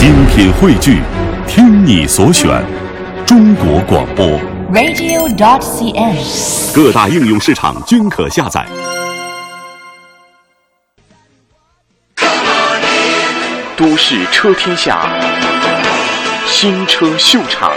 [0.00, 1.02] 精品汇聚，
[1.46, 2.64] 听你所选，
[3.26, 4.26] 中国广播。
[4.72, 6.74] radio.dot.cn，。
[6.74, 8.66] 各大应用市场均可下载。
[13.76, 15.06] 都市车天下，
[16.46, 17.70] 新车秀场。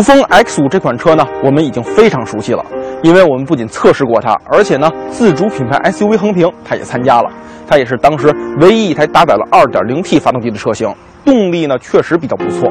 [0.00, 2.64] 陆风 X 5这款车呢，我们已经非常熟悉了，
[3.02, 7.30] 因为我们不仅测试过它，而且呢，自主品牌 SUV 横屏它也参加了，
[7.68, 10.90] 它也是当时唯一一台搭载了 2.0T 发动机的车型，
[11.22, 12.66] 动力呢确实比较不错。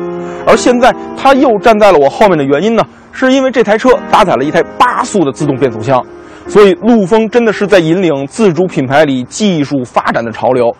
[0.47, 6.03] 而现在它又站在了我后面的原因呢，是因为这台车搭载了一台八速的自动变速箱，
[6.47, 10.75] 所以陆风真的是在引领自主品牌里技术发展的潮流。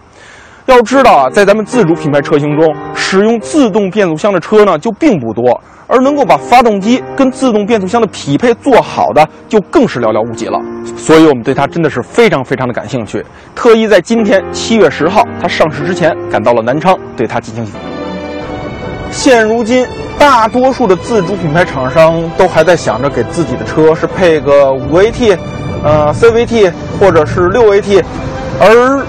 [0.70, 10.60] 要知道啊，在咱们自主品牌车型中，使用自动变速箱的车呢就并不多，而能够把发动机跟自动变速箱的匹配做好的，就更是寥寥无几了。
[10.96, 13.26] 所以我们对它真的是非常非常的感兴趣，
[13.56, 17.66] 特意在今天七月十号它上市之前，赶到了南昌对它进行。
[19.12, 19.88] 现如今，
[20.20, 25.36] 大多数的自主品牌厂商都还在想着给自己的车是配个五 AT，
[25.84, 28.04] 呃 CVT 或者是六 AT，
[28.60, 29.04] 而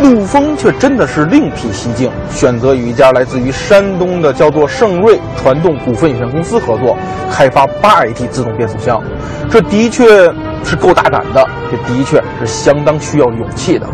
[0.00, 6.96] 陆风却真的是另辟蹊径，选择与一家来自于山东的叫做盛瑞传动股份有限公司合作，
[7.30, 9.02] 开发八 AT 自动变速箱。
[9.50, 10.32] 这的确
[10.64, 13.86] 是够大胆的，这的确是相当需要勇气的。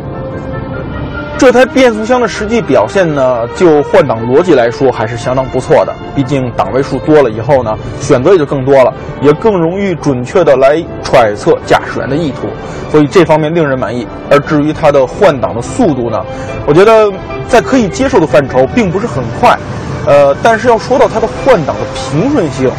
[1.36, 5.92] 这台变速箱的实际表现呢，就换挡逻辑来说还是相当不错的。
[6.14, 12.48] 毕竟档位数多了以后呢，选择也就更多了，也更容易准确的来揣测驾驶员的意图，
[12.90, 14.06] 所以这方面令人满意。
[14.30, 16.24] 而至于它的换挡的速度呢，
[16.66, 17.12] 我觉得
[17.46, 19.58] 在可以接受的范畴，并不是很快。
[20.06, 22.70] 呃，但是要说到它的换挡的平顺性，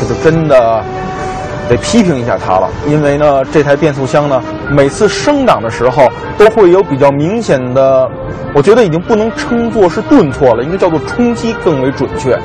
[0.00, 0.84] 这就真的。
[1.72, 6.06] 得批评一下它了，因为呢，这台变速箱呢，每次升档的时候
[6.36, 8.06] 都会有比较明显的，
[8.54, 12.38] 我觉得已经不能称作是顿挫了，应该叫做冲击更为准确。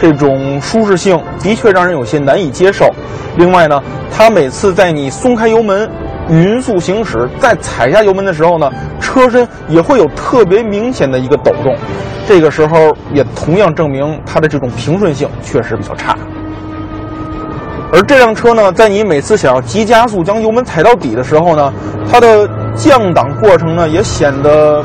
[0.00, 2.88] 这种舒适性的确让人有些难以接受。
[3.36, 5.88] 另外呢，它每次在你松开油门、
[6.28, 8.68] 匀速行驶，再踩下油门的时候呢，
[9.00, 11.72] 车身也会有特别明显的一个抖动，
[12.26, 16.16] 这个时候也同样证明它的这种平顺性确实比较差。
[17.94, 21.70] 而这辆车呢，在你每次想要急加速将油门踩到底的时候呢，
[22.10, 24.82] 它的降档过程呢也显得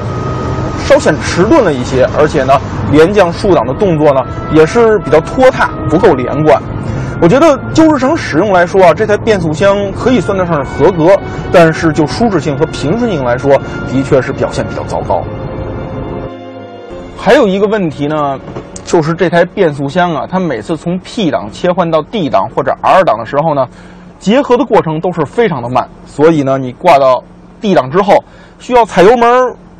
[0.85, 2.59] 稍显迟钝了一些，而且呢，
[2.91, 6.62] 连降竖档的动作呢也是比较拖沓，不够连贯。
[7.22, 11.17] 我觉得就日常使用来说啊，这台变速箱可以算得上是合格，
[11.50, 13.57] 但是就舒适性和平顺性来说，
[13.88, 15.23] 的确是表现比较糟糕。
[17.17, 18.38] 还有一个问题呢。
[18.87, 23.67] 就是这台变速箱啊，它每次从 P 档切换到 D 档或者 R 档的时候呢，
[24.17, 27.21] 结合的过程都是非常的慢，所以呢，你挂到
[27.59, 28.23] D 档之后，
[28.59, 29.29] 需要踩油门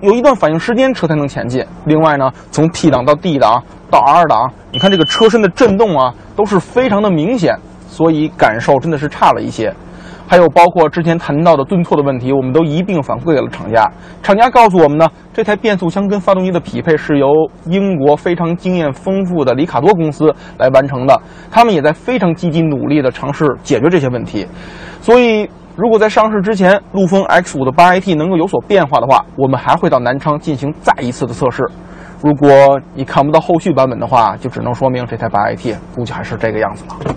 [0.02, 1.66] 有一段反应时间，车才能前进。
[1.86, 7.58] 另外呢，从 P 档到 D 档到 R 档，你看这个车身的震动啊，都是非常的明显，
[7.88, 9.74] 所以感受真的是差了一些。
[10.30, 13.90] 还有包括之前谈到的顿挫的问题，我们都一并反馈给了厂家。
[14.22, 17.28] 厂家告诉我们呢，这台变速箱跟发动机的匹配是由
[17.66, 20.26] 英国非常经验丰富的里卡多公司
[20.58, 21.18] 来完成的，
[21.50, 24.46] 他们也在非常积极努力的尝试解决这些问题。
[25.02, 31.64] 所以，如果在上市之前，陆风 X 5的八 AT 能够有所变化的话，我们还会到南昌进行再一次的测试。
[32.22, 37.16] 如果你看不到后续版本的话，就只能说明这台八 AT 估计还是这个样子了。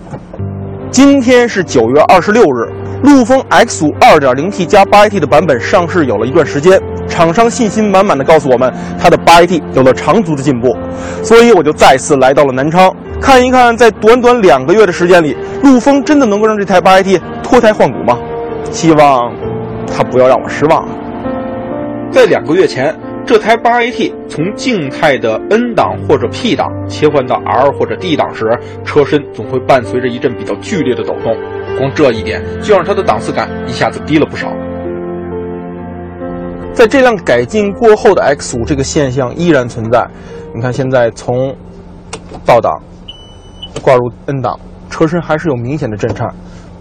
[0.91, 2.71] 今天是九月二十六日。
[3.03, 10.75] 陆风 X 5 2.0T 加 8AT 的版本上市有了一段时间，厂商信心满满的告诉我们，它的 8AT 有了长足的进步，
[11.23, 18.17] 所以我就再次来到了南昌，看一看在短短两个月的时间里，陆风真的能够让这台 8AT 脱胎换骨吗？
[18.69, 19.33] 希望
[19.87, 20.87] 它不要让我失望。
[22.11, 22.95] 在两个月前，
[23.25, 28.45] 这台 8AT 从静态的 N 档或者 P 档切换到 R 或者 D 档时，
[28.85, 31.35] 车身总会伴随着一阵比较剧烈的抖动。
[31.77, 34.51] 光这一点就让它的档次感一下子低了不少。
[36.73, 40.07] 在这辆改进过后的 X 5，这个现象依然存在。
[40.55, 41.55] 你看，现在从
[42.45, 42.81] 倒档
[43.81, 44.59] 挂入 N 档，
[44.89, 46.27] 车身还是有明显的震颤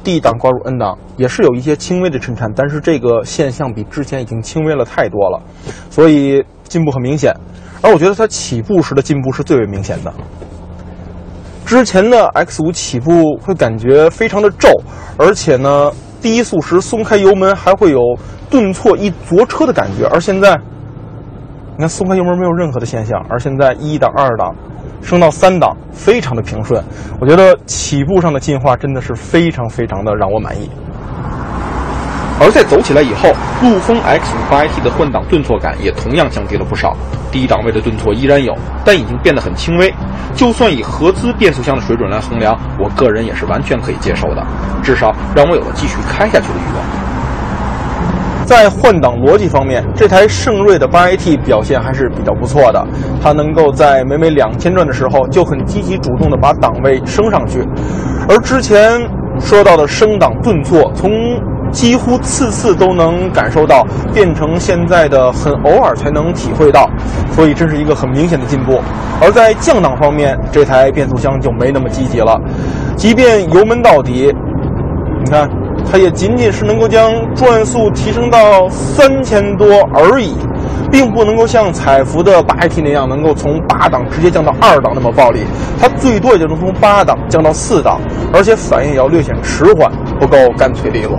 [0.05, 5.43] ；D 档挂入 N 档也是有一些轻微的震颤，但是这个现象比之前已经轻微了太多了，
[5.91, 7.35] 所以进步很明显。
[7.83, 10.13] 而我觉得它起步时的进步是最为明显的。
[11.71, 14.69] 之前的 X 五起步会感觉非常的皱，
[15.17, 18.01] 而且呢，低速时松开油门还会有
[18.51, 20.59] 顿挫一着车的感觉，而现在，
[21.77, 24.53] 你看松开油门没有任何的现象，而现在一档、二档
[25.01, 26.83] 升到三档，非常的平顺。
[27.21, 30.69] 我觉得起步上的进化真的是非常非常的让我满意。
[32.43, 33.31] 而在走起来以后，
[33.63, 36.97] 陆风 X 五八 AT 的换挡顿挫感也同样降低了不少，
[37.31, 39.93] 低档位的顿挫依然有，但已经变得很轻微。
[40.35, 44.43] 就算以合资变速箱的水准来衡量，我个人也是完全可以接受的，
[44.83, 46.83] 至少让我有了继续开下去的欲望。
[48.47, 52.83] 在换挡逻辑方面，这台圣锐的八 AT 表现还是比较不错的，
[53.23, 57.63] 它能够在每每两千转的时候就很积极主动的把档位升上去，
[58.27, 58.99] 而之前
[59.39, 61.11] 说到的升档顿挫从。
[61.71, 66.89] 几乎次次都能感受到，变成现在的很偶尔才能体会到，
[67.33, 68.81] 所以这是一个很明显的进步。
[69.21, 72.39] 而在降档方面，这台变速箱就没那么积极了，
[72.97, 74.35] 即便油门到底，
[75.25, 75.49] 你看，
[75.91, 80.35] 它也仅仅是能够将转速提升到三千多而已，
[80.91, 85.41] 并不能够像采孚的八 AT 那样能够从八档直接降到二档那么暴力，
[85.81, 88.01] 它最多也就能从八档降到四档，
[88.33, 91.19] 而且反应也要略显迟缓，不够干脆利落。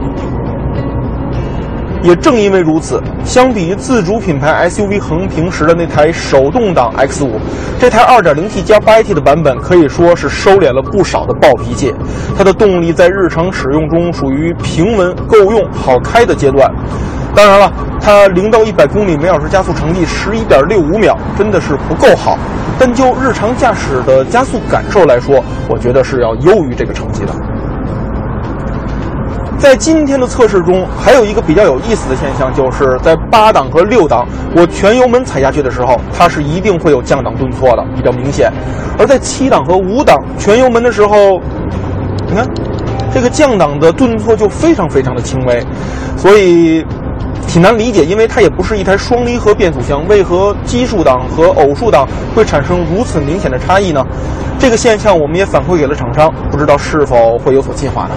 [2.04, 7.30] 也正因为如此，相比于自主品牌 SUV 横屏时的那台手动挡 X5，
[7.80, 11.94] 这台 2.0T 加 8AT 的版本可以说是收敛了不少的暴脾气。
[12.38, 16.72] 它的动力在日常使用中属于平稳、够用、好开的阶段。
[17.36, 17.72] 当然了，
[18.02, 22.38] 它零到一百公里每小时加速成绩11.65秒，真的是不够好。
[22.80, 27.32] 但就日常驾驶的加速感受来说，我觉得是要优于这个成绩的。
[29.62, 38.50] 在今天的测试中，还有一个比较有意思的现象，就是在八档和六档，我全油门踩下去的时候，它是一定会有降档顿挫的，比较明显；
[38.98, 41.40] 而在七档和五档全油门的时候，
[42.28, 42.44] 你看
[43.14, 45.64] 这个降档的顿挫就非常非常的轻微，
[46.18, 46.84] 所以
[47.48, 54.04] 挺难理解，因为它也不是一台双离合变速箱，为何奇数档和偶数档会产生如此明显的差异呢？
[54.58, 58.12] 这个现象我们也反馈给了厂商，不知道是否会有所进化呢？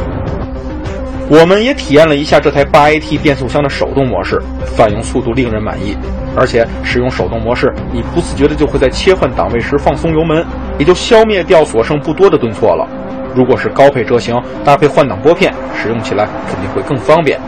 [1.26, 4.41] 我们也体验了一下这台八 AT 变速箱的手动模式，
[4.76, 5.97] 反应速度令人满意。
[6.37, 10.44] 而且使用手动模式，你不自觉的就会在切换档位时放松油门，
[10.79, 12.87] 也就消灭掉所剩不多的顿挫了。
[13.35, 17.41] 如果是高配车型搭配换挡拨片，使用起来肯定会更方便。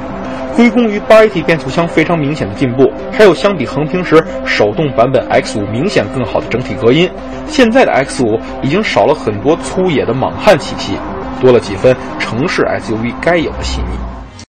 [0.56, 7.10] 归功于八 AT 变速箱非常明显的进步，还有相比横屏时手动版本 X5 明显更好的整体隔音，
[7.46, 10.94] 现在的 X5 已经少了很多粗野的莽汉气息。
[11.40, 14.15] 多了几分城市 SUV 该有的细腻。